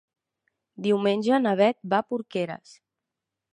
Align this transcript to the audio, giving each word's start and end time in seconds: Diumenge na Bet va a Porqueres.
Diumenge 0.85 1.39
na 1.43 1.53
Bet 1.61 1.79
va 1.93 2.01
a 2.05 2.09
Porqueres. 2.15 2.75